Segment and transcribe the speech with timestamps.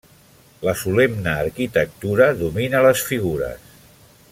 [0.67, 3.71] La solemne arquitectura domina les figures.